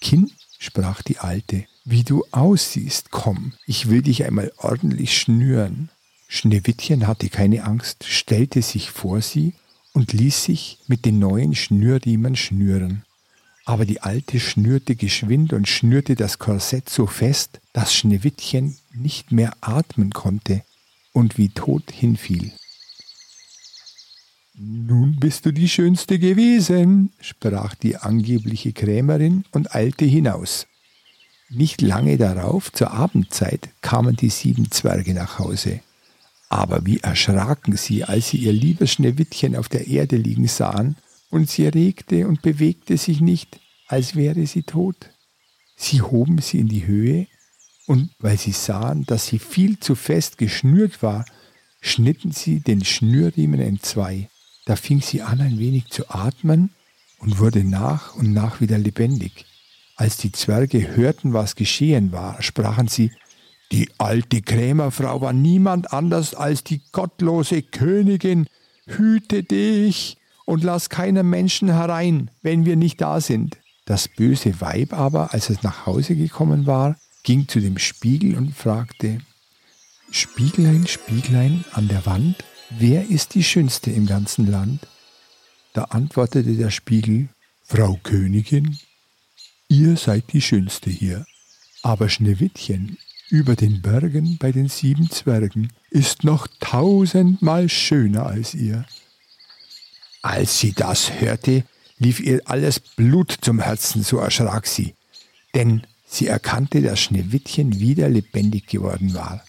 Kind, 0.00 0.32
sprach 0.58 1.02
die 1.02 1.18
Alte, 1.18 1.66
wie 1.84 2.02
du 2.02 2.24
aussiehst, 2.30 3.10
komm, 3.10 3.52
ich 3.66 3.88
will 3.88 4.02
dich 4.02 4.24
einmal 4.24 4.52
ordentlich 4.56 5.18
schnüren. 5.18 5.90
Schneewittchen 6.28 7.06
hatte 7.06 7.28
keine 7.28 7.64
Angst, 7.64 8.04
stellte 8.04 8.62
sich 8.62 8.90
vor 8.90 9.20
sie 9.20 9.52
und 9.92 10.12
ließ 10.12 10.44
sich 10.44 10.78
mit 10.86 11.04
den 11.04 11.18
neuen 11.18 11.54
Schnürriemen 11.54 12.36
schnüren. 12.36 13.04
Aber 13.64 13.84
die 13.84 14.00
Alte 14.00 14.40
schnürte 14.40 14.96
geschwind 14.96 15.52
und 15.52 15.68
schnürte 15.68 16.16
das 16.16 16.38
Korsett 16.38 16.88
so 16.88 17.06
fest, 17.06 17.60
dass 17.72 17.94
Schneewittchen 17.94 18.76
nicht 18.92 19.30
mehr 19.30 19.52
atmen 19.60 20.10
konnte 20.10 20.62
und 21.12 21.38
wie 21.38 21.50
tot 21.50 21.90
hinfiel. 21.92 22.52
Nun 24.54 25.16
bist 25.18 25.46
du 25.46 25.52
die 25.52 25.68
Schönste 25.68 26.18
gewesen, 26.18 27.12
sprach 27.20 27.74
die 27.74 27.96
angebliche 27.96 28.72
Krämerin 28.72 29.44
und 29.52 29.74
eilte 29.74 30.04
hinaus. 30.04 30.66
Nicht 31.48 31.80
lange 31.80 32.16
darauf, 32.16 32.72
zur 32.72 32.92
Abendzeit, 32.92 33.68
kamen 33.80 34.16
die 34.16 34.30
sieben 34.30 34.70
Zwerge 34.70 35.14
nach 35.14 35.38
Hause. 35.38 35.80
Aber 36.52 36.84
wie 36.84 36.98
erschraken 36.98 37.78
sie, 37.78 38.04
als 38.04 38.28
sie 38.28 38.36
ihr 38.36 38.52
liebes 38.52 38.92
Schneewittchen 38.92 39.56
auf 39.56 39.70
der 39.70 39.86
Erde 39.86 40.16
liegen 40.16 40.48
sahen, 40.48 40.96
und 41.30 41.48
sie 41.48 41.66
regte 41.66 42.28
und 42.28 42.42
bewegte 42.42 42.98
sich 42.98 43.22
nicht, 43.22 43.58
als 43.88 44.16
wäre 44.16 44.46
sie 44.46 44.62
tot. 44.62 45.08
Sie 45.76 46.02
hoben 46.02 46.42
sie 46.42 46.58
in 46.58 46.68
die 46.68 46.86
Höhe, 46.86 47.26
und 47.86 48.10
weil 48.18 48.36
sie 48.36 48.52
sahen, 48.52 49.06
dass 49.06 49.28
sie 49.28 49.38
viel 49.38 49.80
zu 49.80 49.94
fest 49.94 50.36
geschnürt 50.36 51.02
war, 51.02 51.24
schnitten 51.80 52.32
sie 52.32 52.60
den 52.60 52.84
Schnürriemen 52.84 53.58
entzwei. 53.58 54.28
Da 54.66 54.76
fing 54.76 55.00
sie 55.00 55.22
an, 55.22 55.40
ein 55.40 55.58
wenig 55.58 55.88
zu 55.88 56.10
atmen 56.10 56.68
und 57.18 57.38
wurde 57.38 57.64
nach 57.64 58.14
und 58.14 58.34
nach 58.34 58.60
wieder 58.60 58.76
lebendig. 58.76 59.46
Als 59.96 60.18
die 60.18 60.32
Zwerge 60.32 60.96
hörten, 60.96 61.32
was 61.32 61.56
geschehen 61.56 62.12
war, 62.12 62.42
sprachen 62.42 62.88
sie, 62.88 63.10
die 63.72 63.88
alte 63.96 64.42
Krämerfrau 64.42 65.22
war 65.22 65.32
niemand 65.32 65.92
anders 65.92 66.34
als 66.34 66.62
die 66.62 66.82
gottlose 66.92 67.62
Königin. 67.62 68.46
Hüte 68.86 69.42
dich 69.42 70.18
und 70.44 70.62
lass 70.62 70.90
keinen 70.90 71.28
Menschen 71.30 71.70
herein, 71.70 72.30
wenn 72.42 72.66
wir 72.66 72.76
nicht 72.76 73.00
da 73.00 73.20
sind. 73.20 73.58
Das 73.86 74.08
böse 74.08 74.60
Weib 74.60 74.92
aber, 74.92 75.32
als 75.32 75.48
es 75.48 75.62
nach 75.62 75.86
Hause 75.86 76.14
gekommen 76.16 76.66
war, 76.66 76.96
ging 77.22 77.48
zu 77.48 77.60
dem 77.60 77.78
Spiegel 77.78 78.36
und 78.36 78.54
fragte, 78.54 79.18
Spieglein, 80.10 80.86
Spieglein 80.86 81.64
an 81.72 81.88
der 81.88 82.04
Wand, 82.04 82.44
wer 82.70 83.08
ist 83.08 83.34
die 83.34 83.44
Schönste 83.44 83.90
im 83.90 84.06
ganzen 84.06 84.50
Land? 84.50 84.86
Da 85.72 85.84
antwortete 85.84 86.54
der 86.54 86.70
Spiegel, 86.70 87.30
Frau 87.62 87.98
Königin, 88.02 88.76
ihr 89.68 89.96
seid 89.96 90.32
die 90.34 90.42
Schönste 90.42 90.90
hier, 90.90 91.24
aber 91.82 92.10
Schneewittchen 92.10 92.98
über 93.32 93.56
den 93.56 93.80
Bergen 93.80 94.36
bei 94.36 94.52
den 94.52 94.68
sieben 94.68 95.10
Zwergen 95.10 95.72
ist 95.88 96.22
noch 96.22 96.46
tausendmal 96.60 97.70
schöner 97.70 98.26
als 98.26 98.52
ihr. 98.52 98.84
Als 100.20 100.60
sie 100.60 100.72
das 100.72 101.18
hörte, 101.18 101.64
lief 101.98 102.20
ihr 102.20 102.42
alles 102.44 102.78
Blut 102.78 103.34
zum 103.40 103.58
Herzen, 103.58 104.02
so 104.02 104.18
erschrak 104.18 104.66
sie, 104.66 104.94
denn 105.54 105.86
sie 106.06 106.26
erkannte, 106.26 106.82
dass 106.82 107.00
Schneewittchen 107.00 107.80
wieder 107.80 108.10
lebendig 108.10 108.66
geworden 108.66 109.14
war. 109.14 109.42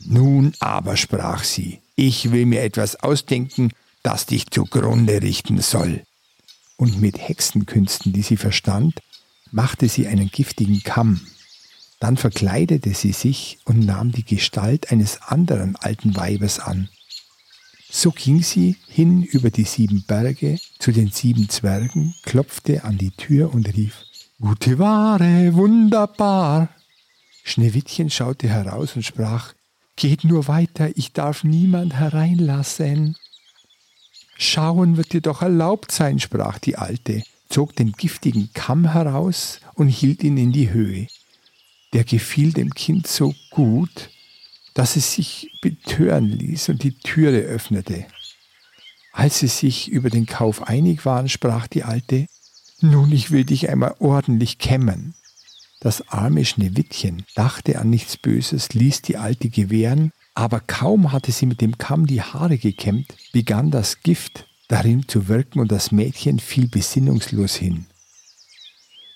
Nun 0.00 0.52
aber, 0.58 0.96
sprach 0.96 1.44
sie, 1.44 1.78
ich 1.94 2.32
will 2.32 2.46
mir 2.46 2.62
etwas 2.62 2.96
ausdenken, 2.96 3.70
das 4.02 4.26
dich 4.26 4.50
zugrunde 4.50 5.22
richten 5.22 5.60
soll. 5.60 6.02
Und 6.76 7.00
mit 7.00 7.16
Hexenkünsten, 7.16 8.12
die 8.12 8.22
sie 8.22 8.36
verstand, 8.36 9.00
machte 9.52 9.88
sie 9.88 10.08
einen 10.08 10.30
giftigen 10.30 10.82
Kamm, 10.82 11.20
dann 12.00 12.16
verkleidete 12.16 12.94
sie 12.94 13.12
sich 13.12 13.58
und 13.66 13.84
nahm 13.84 14.10
die 14.10 14.24
Gestalt 14.24 14.90
eines 14.90 15.22
anderen 15.22 15.76
alten 15.76 16.16
Weibes 16.16 16.58
an. 16.58 16.88
So 17.90 18.10
ging 18.10 18.42
sie 18.42 18.76
hin 18.88 19.22
über 19.22 19.50
die 19.50 19.64
sieben 19.64 20.04
Berge 20.06 20.58
zu 20.78 20.92
den 20.92 21.10
sieben 21.10 21.48
Zwergen, 21.48 22.14
klopfte 22.22 22.84
an 22.84 22.96
die 22.96 23.10
Tür 23.10 23.52
und 23.52 23.68
rief 23.76 24.04
Gute 24.40 24.78
Ware, 24.78 25.52
wunderbar. 25.52 26.70
Schneewittchen 27.44 28.08
schaute 28.08 28.48
heraus 28.48 28.96
und 28.96 29.02
sprach 29.02 29.52
Geht 29.96 30.24
nur 30.24 30.48
weiter, 30.48 30.96
ich 30.96 31.12
darf 31.12 31.44
niemand 31.44 31.94
hereinlassen. 31.94 33.16
Schauen 34.38 34.96
wird 34.96 35.12
dir 35.12 35.20
doch 35.20 35.42
erlaubt 35.42 35.92
sein, 35.92 36.18
sprach 36.18 36.58
die 36.58 36.76
Alte, 36.76 37.22
zog 37.50 37.76
den 37.76 37.92
giftigen 37.92 38.48
Kamm 38.54 38.92
heraus 38.92 39.60
und 39.74 39.88
hielt 39.88 40.22
ihn 40.22 40.38
in 40.38 40.52
die 40.52 40.70
Höhe 40.70 41.08
der 41.92 42.04
gefiel 42.04 42.52
dem 42.52 42.74
Kind 42.74 43.06
so 43.06 43.34
gut, 43.50 44.10
dass 44.74 44.96
es 44.96 45.14
sich 45.14 45.50
betören 45.62 46.26
ließ 46.26 46.68
und 46.68 46.82
die 46.82 46.92
Türe 46.92 47.40
öffnete. 47.40 48.06
Als 49.12 49.40
sie 49.40 49.48
sich 49.48 49.88
über 49.88 50.08
den 50.08 50.26
Kauf 50.26 50.62
einig 50.62 51.04
waren, 51.04 51.28
sprach 51.28 51.66
die 51.66 51.82
Alte, 51.82 52.26
Nun, 52.80 53.12
ich 53.12 53.30
will 53.30 53.44
dich 53.44 53.68
einmal 53.68 53.96
ordentlich 53.98 54.58
kämmen. 54.58 55.14
Das 55.80 56.08
arme 56.08 56.44
Schneewittchen 56.44 57.24
dachte 57.34 57.78
an 57.78 57.90
nichts 57.90 58.16
Böses, 58.16 58.74
ließ 58.74 59.02
die 59.02 59.16
Alte 59.16 59.48
gewähren, 59.48 60.12
aber 60.34 60.60
kaum 60.60 61.12
hatte 61.12 61.32
sie 61.32 61.46
mit 61.46 61.60
dem 61.60 61.78
Kamm 61.78 62.06
die 62.06 62.22
Haare 62.22 62.58
gekämmt, 62.58 63.14
begann 63.32 63.70
das 63.70 64.02
Gift 64.02 64.46
darin 64.68 65.08
zu 65.08 65.26
wirken 65.26 65.58
und 65.58 65.72
das 65.72 65.90
Mädchen 65.90 66.38
fiel 66.38 66.68
besinnungslos 66.68 67.56
hin. 67.56 67.86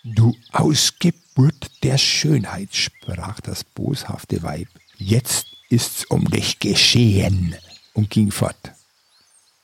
Du 0.06 0.36
Ausgeburt 0.52 1.70
der 1.82 1.96
Schönheit, 1.96 2.74
sprach 2.76 3.40
das 3.40 3.64
boshafte 3.64 4.42
Weib, 4.42 4.68
jetzt 4.98 5.46
ist's 5.70 6.04
um 6.04 6.26
dich 6.26 6.58
geschehen 6.58 7.54
und 7.94 8.10
ging 8.10 8.30
fort. 8.30 8.72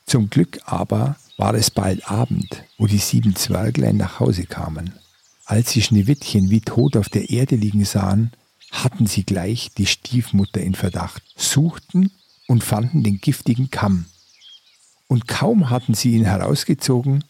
Zum 0.07 0.31
Glück 0.31 0.59
aber 0.65 1.17
war 1.37 1.53
es 1.53 1.71
bald 1.71 2.11
Abend, 2.11 2.65
wo 2.79 2.87
die 2.87 2.97
sieben 2.97 3.37
Zwerglein 3.37 3.99
nach 3.99 4.19
Hause 4.19 4.47
kamen. 4.47 4.95
Als 5.45 5.73
sie 5.73 5.83
Schneewittchen 5.83 6.49
wie 6.49 6.63
tot 6.63 6.97
auf 6.97 7.11
der 7.11 7.29
Erde 7.29 7.57
liegen 7.57 7.85
sahen, 7.85 8.33
hatten 8.71 9.07
sie 9.07 9.25
gleich 9.25 9.73
die 9.77 9.87
Stiefmutter 9.87 10.63
in 10.63 10.75
Verdacht, 10.75 11.23
suchten 11.37 12.13
und 12.47 12.65
fanden 12.65 13.03
den 13.03 13.21
giftigen 13.21 13.71
Kamm. 13.71 14.07
Und 15.07 15.29
kaum 15.29 15.69
hatten 15.69 15.93
sie 15.93 16.15
ihn 16.15 16.25
herausgezogen, 16.25 17.25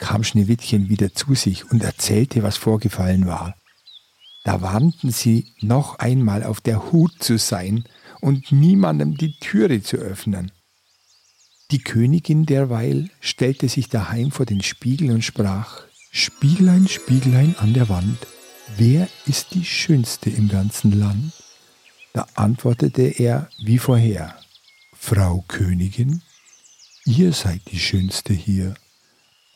kam 0.00 0.24
Schneewittchen 0.24 0.88
wieder 0.88 1.14
zu 1.14 1.34
sich 1.34 1.70
und 1.70 1.84
erzählte, 1.84 2.42
was 2.42 2.56
vorgefallen 2.56 3.26
war. 3.26 3.54
Da 4.42 4.62
warnten 4.62 5.10
sie, 5.10 5.52
noch 5.60 5.98
einmal 5.98 6.42
auf 6.42 6.60
der 6.60 6.90
Hut 6.90 7.12
zu 7.22 7.38
sein 7.38 7.84
und 8.20 8.50
niemandem 8.50 9.16
die 9.16 9.38
Türe 9.38 9.82
zu 9.82 9.96
öffnen. 9.98 10.50
Die 11.70 11.78
Königin 11.78 12.46
derweil 12.46 13.10
stellte 13.20 13.68
sich 13.68 13.88
daheim 13.88 14.32
vor 14.32 14.46
den 14.46 14.62
Spiegel 14.62 15.12
und 15.12 15.22
sprach, 15.22 15.82
Spieglein, 16.10 16.88
Spieglein 16.88 17.54
an 17.58 17.74
der 17.74 17.88
Wand, 17.88 18.26
wer 18.76 19.08
ist 19.26 19.54
die 19.54 19.64
Schönste 19.64 20.30
im 20.30 20.48
ganzen 20.48 20.98
Land? 20.98 21.32
Da 22.12 22.26
antwortete 22.34 23.02
er 23.02 23.48
wie 23.62 23.78
vorher, 23.78 24.34
Frau 24.92 25.44
Königin, 25.46 26.22
ihr 27.04 27.32
seid 27.32 27.60
die 27.70 27.78
Schönste 27.78 28.32
hier. 28.32 28.74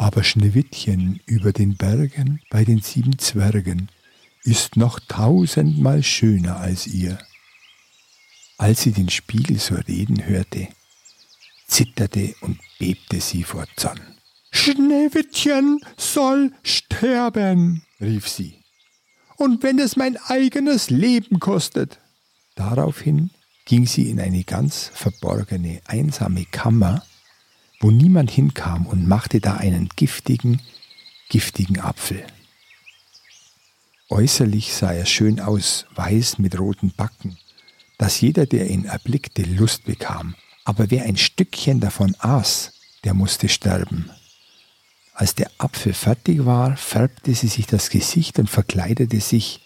Aber 0.05 0.23
Schneewittchen 0.23 1.21
über 1.25 1.55
den 1.55 1.79
Bergen 1.79 2.43
bei 2.51 2.63
den 2.63 2.83
sieben 2.83 3.19
Zwergen 3.19 3.89
ist 4.43 4.77
noch 4.77 5.01
tausendmal 5.01 6.03
schöner 6.03 6.59
als 6.59 6.87
ihr. 6.87 7.17
Als 8.59 8.83
sie 8.83 8.93
den 8.93 9.09
Spiegel 9.09 9.59
so 9.59 9.77
reden 9.77 10.27
hörte, 10.27 10.69
zitterte 11.69 12.35
und 12.43 12.61
bebte 12.79 13.19
sie 13.19 13.45
vor 13.45 13.65
Zorn. 13.77 13.99
Schneewittchen 14.51 15.81
soll 15.97 16.53
sterben, 16.63 17.83
rief 17.99 18.29
sie. 18.29 18.63
Und 19.39 19.63
wenn 19.63 19.79
es 19.79 19.97
mein 19.97 20.19
eigenes 20.19 20.91
Leben 20.91 21.41
kostet. 21.41 21.99
Daraufhin 22.57 23.31
ging 23.65 23.87
sie 23.87 24.11
in 24.11 24.21
eine 24.21 24.45
ganz 24.45 24.91
verborgene, 24.93 25.81
einsame 25.87 26.45
Kammer, 26.45 27.03
wo 27.85 27.91
niemand 27.91 28.31
hinkam 28.31 28.87
und 28.87 29.07
machte 29.07 29.43
da 29.43 29.57
einen 29.57 29.91
giftigen, 29.95 30.63
giftigen 31.29 31.81
Apfel. 31.81 32.25
Äußerlich 34.09 34.73
sah 34.73 34.93
er 34.93 35.05
schön 35.05 35.39
aus, 35.39 35.85
weiß 35.95 36.39
mit 36.39 36.59
roten 36.59 36.95
Backen, 36.97 37.37
dass 37.99 38.23
jeder, 38.23 38.47
der 38.47 38.71
ihn 38.71 38.87
erblickte, 38.87 39.43
Lust 39.43 39.85
bekam. 39.85 40.35
Aber 40.65 40.91
wer 40.91 41.05
ein 41.05 41.19
Stückchen 41.19 41.81
davon 41.81 42.17
aß, 42.21 42.73
der 43.05 43.13
musste 43.13 43.51
sterben. 43.51 44.09
Als 45.13 45.35
der 45.35 45.51
Apfel 45.59 45.93
fertig 45.93 46.47
war, 46.47 46.79
färbte 46.79 47.35
sie 47.35 47.49
sich 47.49 47.67
das 47.67 47.91
Gesicht 47.91 48.39
und 48.39 48.49
verkleidete 48.49 49.21
sich 49.21 49.61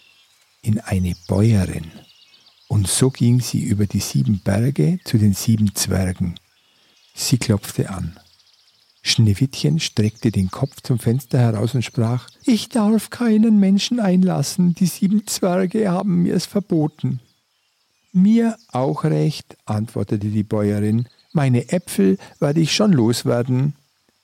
in 0.61 0.81
eine 0.81 1.15
Bäuerin. 1.29 1.89
Und 2.67 2.89
so 2.89 3.11
ging 3.11 3.39
sie 3.39 3.63
über 3.63 3.87
die 3.87 4.01
sieben 4.01 4.41
Berge 4.41 4.99
zu 5.05 5.17
den 5.17 5.33
sieben 5.33 5.73
Zwergen. 5.73 6.37
Sie 7.19 7.37
klopfte 7.37 7.89
an. 7.89 8.17
Schneewittchen 9.01 9.81
streckte 9.81 10.31
den 10.31 10.49
Kopf 10.49 10.81
zum 10.81 10.99
Fenster 10.99 11.37
heraus 11.37 11.75
und 11.75 11.83
sprach, 11.83 12.29
Ich 12.45 12.69
darf 12.69 13.09
keinen 13.09 13.59
Menschen 13.59 13.99
einlassen, 13.99 14.73
die 14.73 14.85
sieben 14.85 15.27
Zwerge 15.27 15.91
haben 15.91 16.23
mir 16.23 16.33
es 16.33 16.45
verboten. 16.45 17.19
Mir 18.13 18.57
auch 18.69 19.03
recht, 19.03 19.57
antwortete 19.65 20.29
die 20.29 20.43
Bäuerin, 20.43 21.09
meine 21.33 21.69
Äpfel 21.69 22.17
werde 22.39 22.61
ich 22.61 22.73
schon 22.73 22.93
loswerden. 22.93 23.73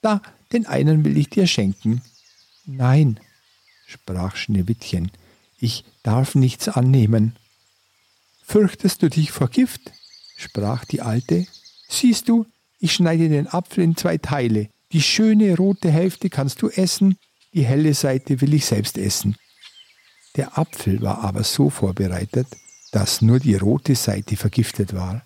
Da, 0.01 0.21
den 0.53 0.65
einen 0.65 1.03
will 1.03 1.17
ich 1.17 1.29
dir 1.29 1.47
schenken. 1.47 2.01
Nein, 2.65 3.19
sprach 3.87 4.37
Schneewittchen, 4.37 5.11
ich 5.59 5.83
darf 6.01 6.33
nichts 6.33 6.69
annehmen. 6.69 7.35
Fürchtest 8.41 9.03
du 9.03 9.09
dich 9.09 9.31
vor 9.31 9.49
Gift? 9.49 9.81
sprach 10.37 10.85
die 10.85 11.01
Alte. 11.01 11.45
Siehst 11.87 12.29
du, 12.29 12.45
ich 12.79 12.93
schneide 12.93 13.29
den 13.29 13.47
Apfel 13.47 13.83
in 13.83 13.95
zwei 13.95 14.17
Teile. 14.17 14.69
Die 14.91 15.01
schöne 15.01 15.55
rote 15.55 15.91
Hälfte 15.91 16.29
kannst 16.29 16.61
du 16.61 16.69
essen, 16.69 17.17
die 17.53 17.65
helle 17.65 17.93
Seite 17.93 18.41
will 18.41 18.53
ich 18.53 18.65
selbst 18.65 18.97
essen. 18.97 19.35
Der 20.35 20.57
Apfel 20.57 21.01
war 21.01 21.23
aber 21.23 21.43
so 21.43 21.69
vorbereitet, 21.69 22.47
dass 22.91 23.21
nur 23.21 23.39
die 23.39 23.55
rote 23.55 23.95
Seite 23.95 24.35
vergiftet 24.35 24.93
war. 24.93 25.25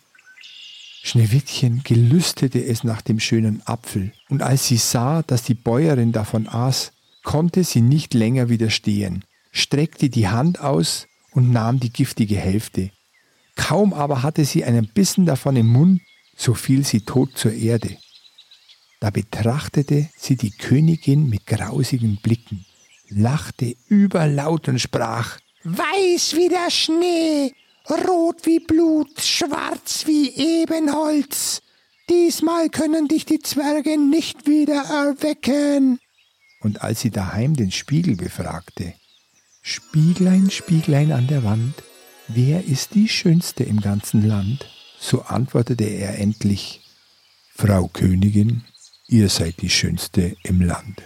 Schneewittchen 1.02 1.82
gelüstete 1.84 2.64
es 2.64 2.84
nach 2.84 3.02
dem 3.02 3.20
schönen 3.20 3.62
Apfel, 3.66 4.12
und 4.30 4.44
als 4.44 4.68
sie 4.68 4.78
sah, 4.78 5.24
dass 5.24 5.44
die 5.44 5.54
Bäuerin 5.54 6.12
davon 6.12 6.48
aß, 6.48 6.92
konnte 7.24 7.64
sie 7.64 7.82
nicht 7.82 8.14
länger 8.14 8.50
widerstehen, 8.50 9.24
streckte 9.52 10.10
die 10.10 10.28
Hand 10.28 10.60
aus 10.60 11.08
und 11.32 11.52
nahm 11.52 11.80
die 11.80 11.92
giftige 11.92 12.38
Hälfte. 12.38 12.92
Kaum 13.56 13.94
aber 13.94 14.24
hatte 14.24 14.46
sie 14.46 14.64
einen 14.64 14.88
Bissen 14.88 15.26
davon 15.26 15.56
im 15.56 15.68
Mund, 15.68 16.02
so 16.40 16.54
fiel 16.54 16.86
sie 16.86 17.02
tot 17.02 17.38
zur 17.38 17.52
Erde. 17.52 17.98
Da 19.02 19.10
betrachtete 19.10 20.10
sie 20.18 20.38
die 20.38 20.52
Königin 20.52 21.30
mit 21.30 21.46
grausigen 21.46 22.18
Blicken, 22.22 22.66
lachte 23.10 23.76
überlaut 23.88 24.68
und 24.70 24.80
sprach 24.80 25.38
Weiß 25.64 26.36
wie 26.36 26.48
der 26.48 26.72
Schnee, 26.72 27.54
rot 27.90 28.46
wie 28.46 28.60
Blut, 28.60 29.20
schwarz 29.20 30.06
wie 30.08 30.30
Ebenholz. 30.62 31.62
Diesmal 32.10 32.70
können 32.70 33.10
dich 33.10 33.26
die 33.26 33.40
Zwerge 33.40 33.98
nicht 33.98 34.48
wieder 34.48 34.82
erwecken. 34.84 36.00
Und 36.62 36.82
als 36.82 37.02
sie 37.02 37.12
daheim 37.12 37.56
den 37.56 37.72
Spiegel 37.72 38.16
befragte, 38.16 38.94
Spieglein, 39.62 40.50
Spieglein 40.50 41.12
an 41.12 41.28
der 41.28 41.44
Wand, 41.44 41.76
wer 42.30 42.66
ist 42.66 42.96
die 42.96 43.10
Schönste 43.10 43.64
im 43.64 43.82
ganzen 43.82 44.26
Land? 44.26 44.66
So 45.00 45.24
antwortete 45.24 45.86
er 45.86 46.20
endlich, 46.20 46.82
Frau 47.56 47.88
Königin, 47.88 48.64
ihr 49.08 49.30
seid 49.30 49.62
die 49.62 49.70
Schönste 49.70 50.36
im 50.44 50.62
Land. 50.62 51.02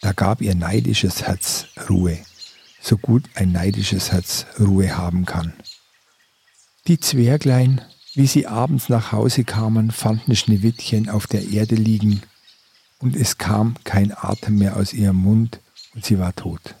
Da 0.00 0.12
gab 0.12 0.40
ihr 0.40 0.54
neidisches 0.54 1.22
Herz 1.22 1.66
Ruhe, 1.88 2.18
so 2.80 2.96
gut 2.96 3.24
ein 3.34 3.52
neidisches 3.52 4.12
Herz 4.12 4.46
Ruhe 4.58 4.96
haben 4.96 5.26
kann. 5.26 5.52
Die 6.86 6.98
Zwerglein, 6.98 7.82
wie 8.14 8.26
sie 8.26 8.46
abends 8.46 8.88
nach 8.88 9.12
Hause 9.12 9.44
kamen, 9.44 9.90
fanden 9.90 10.34
Schneewittchen 10.34 11.08
auf 11.08 11.26
der 11.26 11.46
Erde 11.48 11.74
liegen, 11.74 12.22
und 12.98 13.16
es 13.16 13.38
kam 13.38 13.74
kein 13.84 14.12
Atem 14.16 14.56
mehr 14.58 14.76
aus 14.76 14.92
ihrem 14.92 15.16
Mund, 15.16 15.60
und 15.94 16.04
sie 16.04 16.18
war 16.18 16.34
tot. 16.34 16.74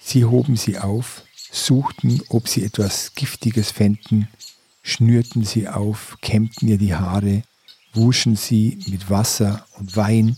Sie 0.00 0.24
hoben 0.24 0.56
sie 0.56 0.78
auf, 0.78 1.22
suchten, 1.50 2.22
ob 2.28 2.48
sie 2.48 2.64
etwas 2.64 3.14
Giftiges 3.14 3.70
fänden, 3.70 4.28
schnürten 4.88 5.44
sie 5.44 5.68
auf, 5.68 6.16
kämmten 6.22 6.66
ihr 6.66 6.78
die 6.78 6.94
Haare, 6.94 7.42
wuschen 7.92 8.36
sie 8.36 8.78
mit 8.86 9.10
Wasser 9.10 9.66
und 9.78 9.96
Wein, 9.96 10.36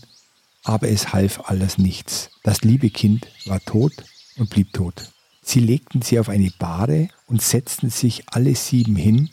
aber 0.63 0.89
es 0.89 1.13
half 1.13 1.49
alles 1.49 1.77
nichts. 1.77 2.29
Das 2.43 2.61
liebe 2.61 2.89
Kind 2.89 3.27
war 3.45 3.61
tot 3.61 3.93
und 4.37 4.49
blieb 4.49 4.73
tot. 4.73 5.09
Sie 5.41 5.61
legten 5.61 6.01
sie 6.01 6.19
auf 6.19 6.27
eine 6.29 6.51
Bahre 6.59 7.07
und 7.27 7.41
setzten 7.41 7.89
sich 7.89 8.23
alle 8.27 8.53
sieben 8.55 8.95
hin 8.95 9.29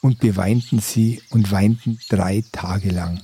und 0.00 0.20
beweinten 0.20 0.78
sie 0.78 1.20
und 1.30 1.50
weinten 1.50 1.98
drei 2.08 2.44
Tage 2.52 2.90
lang. 2.90 3.20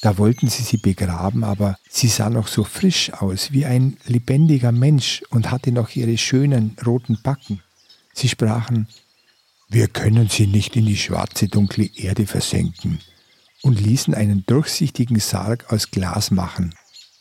Da 0.00 0.16
wollten 0.18 0.48
sie 0.48 0.62
sie 0.62 0.76
begraben, 0.76 1.42
aber 1.42 1.76
sie 1.88 2.08
sah 2.08 2.30
noch 2.30 2.46
so 2.46 2.62
frisch 2.62 3.12
aus 3.12 3.50
wie 3.50 3.66
ein 3.66 3.96
lebendiger 4.06 4.70
Mensch 4.70 5.22
und 5.30 5.50
hatte 5.50 5.72
noch 5.72 5.90
ihre 5.96 6.16
schönen 6.16 6.76
roten 6.86 7.18
Backen. 7.22 7.62
Sie 8.12 8.28
sprachen, 8.28 8.86
wir 9.68 9.88
können 9.88 10.28
sie 10.28 10.46
nicht 10.46 10.76
in 10.76 10.86
die 10.86 10.96
schwarze 10.96 11.48
dunkle 11.48 11.88
Erde 11.96 12.26
versenken 12.26 13.00
und 13.62 13.80
ließen 13.80 14.14
einen 14.14 14.44
durchsichtigen 14.46 15.18
Sarg 15.18 15.72
aus 15.72 15.90
Glas 15.90 16.30
machen, 16.30 16.74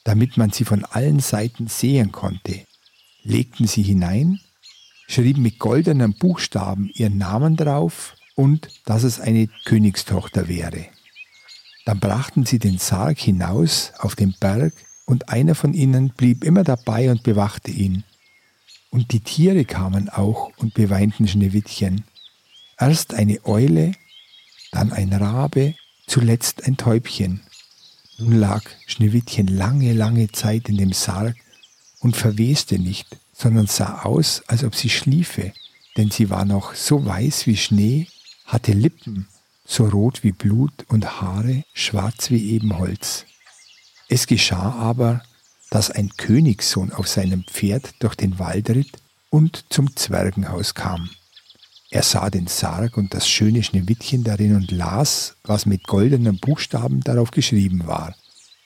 damit 0.03 0.37
man 0.37 0.51
sie 0.51 0.65
von 0.65 0.85
allen 0.85 1.19
Seiten 1.19 1.67
sehen 1.67 2.11
konnte 2.11 2.65
legten 3.25 3.67
sie 3.67 3.81
hinein, 3.81 4.39
schrieben 5.07 5.43
mit 5.43 5.59
goldenen 5.59 6.13
Buchstaben 6.13 6.89
ihren 6.93 7.17
Namen 7.17 7.57
drauf 7.57 8.15
und 8.35 8.69
dass 8.85 9.03
es 9.03 9.19
eine 9.19 9.49
Königstochter 9.65 10.47
wäre. 10.47 10.85
Dann 11.85 11.99
brachten 11.99 12.45
sie 12.45 12.59
den 12.59 12.77
Sarg 12.77 13.19
hinaus 13.19 13.91
auf 13.99 14.15
den 14.15 14.35
Berg 14.39 14.73
und 15.05 15.29
einer 15.29 15.55
von 15.55 15.73
ihnen 15.73 16.09
blieb 16.09 16.43
immer 16.43 16.63
dabei 16.63 17.11
und 17.11 17.23
bewachte 17.23 17.71
ihn. 17.71 18.03
Und 18.89 19.11
die 19.11 19.19
Tiere 19.19 19.65
kamen 19.65 20.09
auch 20.09 20.51
und 20.57 20.73
beweinten 20.73 21.27
Schneewittchen. 21.27 22.03
Erst 22.77 23.13
eine 23.13 23.45
Eule, 23.45 23.93
dann 24.71 24.91
ein 24.91 25.13
Rabe, 25.13 25.75
zuletzt 26.07 26.65
ein 26.65 26.77
Täubchen. 26.77 27.41
Nun 28.17 28.39
lag 28.39 28.63
Schneewittchen 28.85 29.47
lange, 29.47 29.93
lange 29.93 30.31
Zeit 30.31 30.69
in 30.69 30.77
dem 30.77 30.93
Sarg 30.93 31.35
und 31.99 32.15
verweste 32.15 32.79
nicht, 32.79 33.17
sondern 33.33 33.67
sah 33.67 34.03
aus, 34.03 34.43
als 34.47 34.63
ob 34.63 34.75
sie 34.75 34.89
schliefe, 34.89 35.53
denn 35.97 36.11
sie 36.11 36.29
war 36.29 36.45
noch 36.45 36.75
so 36.75 37.05
weiß 37.05 37.47
wie 37.47 37.57
Schnee, 37.57 38.07
hatte 38.45 38.73
Lippen 38.73 39.27
so 39.65 39.85
rot 39.85 40.23
wie 40.23 40.31
Blut 40.31 40.85
und 40.87 41.21
Haare 41.21 41.63
schwarz 41.73 42.29
wie 42.29 42.51
Ebenholz. 42.51 43.25
Es 44.07 44.27
geschah 44.27 44.75
aber, 44.75 45.23
dass 45.71 45.89
ein 45.89 46.11
Königssohn 46.15 46.93
auf 46.93 47.07
seinem 47.07 47.43
Pferd 47.43 47.95
durch 47.99 48.15
den 48.15 48.37
Wald 48.37 48.69
ritt 48.69 48.99
und 49.31 49.65
zum 49.69 49.95
Zwergenhaus 49.95 50.75
kam. 50.75 51.09
Er 51.95 52.03
sah 52.03 52.29
den 52.29 52.47
Sarg 52.47 52.97
und 52.97 53.13
das 53.13 53.25
schöne 53.25 53.63
Schneewittchen 53.63 54.25
darin 54.25 54.53
und 54.53 54.69
las, 54.69 55.37
was 55.45 55.65
mit 55.65 55.87
goldenen 55.87 56.39
Buchstaben 56.39 56.99
darauf 56.99 57.31
geschrieben 57.31 57.87
war. 57.87 58.13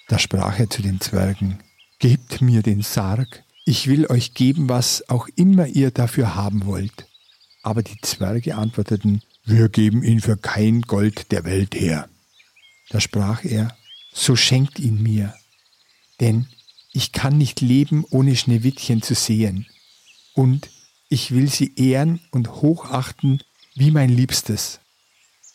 Da 0.07 0.17
sprach 0.17 0.57
er 0.57 0.71
zu 0.71 0.81
den 0.81 0.99
Zwergen, 0.99 1.59
Gebt 1.99 2.41
mir 2.41 2.63
den 2.63 2.81
Sarg, 2.81 3.43
ich 3.65 3.85
will 3.85 4.07
euch 4.07 4.33
geben, 4.33 4.67
was 4.67 5.07
auch 5.09 5.27
immer 5.35 5.67
ihr 5.67 5.91
dafür 5.91 6.33
haben 6.33 6.65
wollt. 6.65 7.05
Aber 7.61 7.83
die 7.83 8.01
Zwerge 8.01 8.55
antworteten, 8.55 9.21
wir 9.45 9.69
geben 9.69 10.01
ihn 10.01 10.21
für 10.21 10.35
kein 10.35 10.81
Gold 10.81 11.31
der 11.31 11.45
Welt 11.45 11.75
her. 11.75 12.09
Da 12.89 12.99
sprach 12.99 13.45
er, 13.45 13.77
so 14.11 14.35
schenkt 14.35 14.79
ihn 14.79 15.03
mir, 15.03 15.35
denn 16.19 16.47
ich 16.93 17.11
kann 17.11 17.37
nicht 17.37 17.61
leben, 17.61 18.05
ohne 18.09 18.35
Schneewittchen 18.35 19.03
zu 19.03 19.13
sehen, 19.13 19.67
und 20.33 20.71
ich 21.09 21.31
will 21.31 21.49
sie 21.49 21.73
ehren 21.75 22.19
und 22.31 22.61
hochachten 22.61 23.41
wie 23.75 23.91
mein 23.91 24.09
Liebstes. 24.09 24.79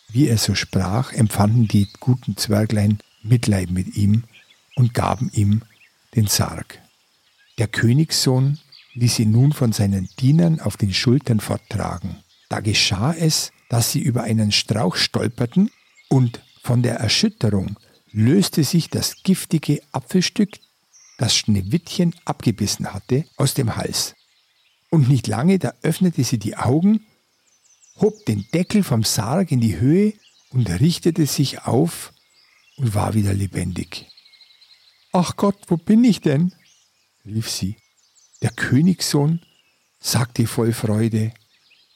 Wie 0.09 0.29
er 0.29 0.39
so 0.39 0.55
sprach, 0.55 1.13
empfanden 1.13 1.69
die 1.69 1.89
guten 2.01 2.37
Zwerglein 2.37 2.99
Mitleid 3.23 3.71
mit 3.71 3.97
ihm 3.97 4.25
und 4.75 4.93
gaben 4.95 5.31
ihm 5.33 5.63
den 6.15 6.27
Sarg. 6.27 6.81
Der 7.59 7.69
Königssohn 7.69 8.59
ließ 8.95 9.17
sie 9.17 9.27
nun 9.27 9.53
von 9.53 9.73
seinen 9.73 10.09
Dienern 10.19 10.61
auf 10.61 10.77
den 10.77 10.93
Schultern 10.93 11.41
forttragen. 11.41 12.17
Da 12.49 12.61
geschah 12.61 13.13
es, 13.13 13.51
dass 13.69 13.93
sie 13.93 14.01
über 14.01 14.25
einen 14.25 14.53
Strauch 14.53 14.97
stolperten 14.97 15.71
und 16.09 16.41
Von 16.63 16.83
der 16.83 16.95
Erschütterung 16.97 17.79
löste 18.11 18.65
sich 18.65 18.89
das 18.89 19.23
giftige 19.23 19.83
Apfelstück, 19.93 20.49
das 21.19 21.37
Schneewittchen 21.37 22.15
abgebissen 22.25 22.95
hatte, 22.95 23.27
aus 23.37 23.53
dem 23.53 23.77
Hals. 23.77 24.15
Und 24.95 25.09
nicht 25.09 25.27
lange, 25.27 25.59
da 25.59 25.75
öffnete 25.83 26.23
sie 26.23 26.39
die 26.39 26.57
Augen, 26.57 27.05
hob 27.97 28.25
den 28.27 28.47
Deckel 28.55 28.85
vom 28.85 29.03
Sarg 29.03 29.51
in 29.51 29.61
die 29.61 29.81
Höhe 29.81 30.13
und 30.51 30.71
richtete 30.71 31.27
sich 31.27 31.63
auf 31.63 32.13
und 32.77 32.95
war 32.95 33.15
wieder 33.15 33.35
lebendig. 33.35 34.07
Ach 35.13 35.35
Gott, 35.35 35.59
wo 35.67 35.77
bin 35.77 36.05
ich 36.05 36.21
denn? 36.21 36.55
rief 37.27 37.51
sie. 37.51 37.77
Der 38.41 38.51
Königssohn 38.51 39.41
sagte 39.99 40.47
voll 40.47 40.73
Freude, 40.73 41.35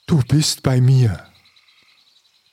Du 0.09 0.21
bist 0.25 0.65
bei 0.65 0.81
mir. 0.81 1.25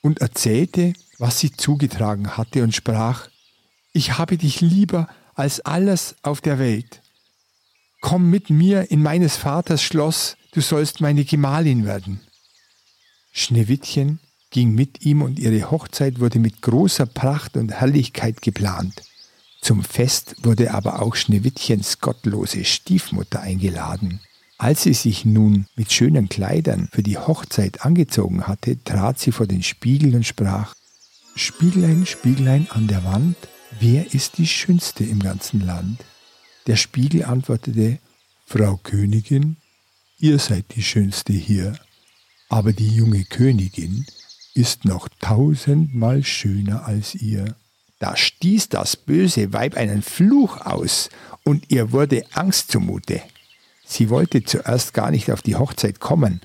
Und 0.00 0.20
erzählte, 0.20 0.92
was 1.18 1.40
sie 1.40 1.50
zugetragen 1.50 2.36
hatte 2.36 2.62
und 2.62 2.72
sprach, 2.72 3.28
Ich 3.92 4.16
habe 4.16 4.38
dich 4.38 4.60
lieber 4.60 5.08
als 5.34 5.58
alles 5.58 6.14
auf 6.22 6.40
der 6.40 6.60
Welt. 6.60 7.02
Komm 8.06 8.30
mit 8.30 8.50
mir 8.50 8.92
in 8.92 9.02
meines 9.02 9.36
Vaters 9.36 9.82
Schloss, 9.82 10.36
du 10.52 10.60
sollst 10.60 11.00
meine 11.00 11.24
Gemahlin 11.24 11.86
werden. 11.86 12.20
Schneewittchen 13.32 14.20
ging 14.50 14.76
mit 14.76 15.04
ihm 15.04 15.22
und 15.22 15.40
ihre 15.40 15.72
Hochzeit 15.72 16.20
wurde 16.20 16.38
mit 16.38 16.62
großer 16.62 17.06
Pracht 17.06 17.56
und 17.56 17.72
Herrlichkeit 17.72 18.42
geplant. 18.42 19.02
Zum 19.60 19.82
Fest 19.82 20.36
wurde 20.44 20.72
aber 20.72 21.02
auch 21.02 21.16
Schneewittchens 21.16 21.98
gottlose 21.98 22.64
Stiefmutter 22.64 23.40
eingeladen. 23.40 24.20
Als 24.56 24.84
sie 24.84 24.94
sich 24.94 25.24
nun 25.24 25.66
mit 25.74 25.92
schönen 25.92 26.28
Kleidern 26.28 26.88
für 26.92 27.02
die 27.02 27.18
Hochzeit 27.18 27.84
angezogen 27.84 28.46
hatte, 28.46 28.80
trat 28.84 29.18
sie 29.18 29.32
vor 29.32 29.48
den 29.48 29.64
Spiegel 29.64 30.14
und 30.14 30.24
sprach 30.24 30.74
Spieglein, 31.34 32.06
Spieglein 32.06 32.68
an 32.70 32.86
der 32.86 33.02
Wand, 33.02 33.36
wer 33.80 34.14
ist 34.14 34.38
die 34.38 34.46
Schönste 34.46 35.02
im 35.02 35.18
ganzen 35.18 35.66
Land? 35.66 36.04
Der 36.66 36.76
Spiegel 36.76 37.24
antwortete 37.24 37.98
Frau 38.44 38.78
Königin, 38.82 39.56
ihr 40.18 40.38
seid 40.38 40.64
die 40.74 40.82
Schönste 40.82 41.32
hier, 41.32 41.78
aber 42.48 42.72
die 42.72 42.88
junge 42.88 43.24
Königin 43.24 44.06
ist 44.54 44.84
noch 44.84 45.08
tausendmal 45.20 46.24
schöner 46.24 46.86
als 46.86 47.14
ihr. 47.14 47.54
Da 47.98 48.16
stieß 48.16 48.68
das 48.68 48.96
böse 48.96 49.52
Weib 49.52 49.76
einen 49.76 50.02
Fluch 50.02 50.60
aus, 50.60 51.08
und 51.44 51.70
ihr 51.70 51.92
wurde 51.92 52.24
Angst 52.32 52.72
zumute. 52.72 53.22
Sie 53.86 54.10
wollte 54.10 54.42
zuerst 54.42 54.92
gar 54.94 55.12
nicht 55.12 55.30
auf 55.30 55.42
die 55.42 55.54
Hochzeit 55.54 56.00
kommen, 56.00 56.40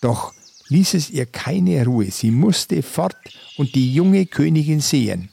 doch 0.00 0.32
ließ 0.68 0.94
es 0.94 1.10
ihr 1.10 1.26
keine 1.26 1.84
Ruhe, 1.84 2.10
sie 2.12 2.30
musste 2.30 2.82
fort 2.84 3.16
und 3.56 3.74
die 3.74 3.92
junge 3.92 4.26
Königin 4.26 4.80
sehen. 4.80 5.30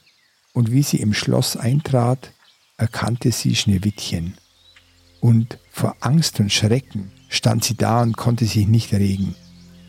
Und 0.54 0.72
wie 0.72 0.82
sie 0.82 0.98
im 0.98 1.14
Schloss 1.14 1.56
eintrat, 1.56 2.32
erkannte 2.82 3.32
sie 3.32 3.56
Schneewittchen. 3.56 4.34
Und 5.20 5.60
vor 5.70 5.96
Angst 6.00 6.40
und 6.40 6.52
Schrecken 6.52 7.12
stand 7.30 7.64
sie 7.64 7.76
da 7.76 8.02
und 8.02 8.18
konnte 8.18 8.46
sich 8.46 8.68
nicht 8.68 8.92
regen. 8.92 9.36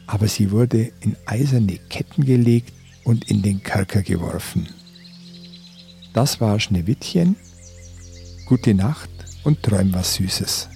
Aber 0.07 0.29
sie 0.29 0.51
wurde 0.51 0.93
in 1.01 1.17
eiserne 1.25 1.79
Ketten 1.89 2.27
gelegt 2.27 2.75
und 3.05 3.31
in 3.31 3.41
den 3.41 3.63
Kerker 3.63 4.03
geworfen. 4.03 4.69
Das 6.13 6.41
war 6.43 6.61
Schneewittchen. 6.61 7.37
Gute 8.45 8.75
Nacht 8.75 9.09
und 9.43 9.63
träum 9.63 9.95
was 9.95 10.15
Süßes. 10.17 10.69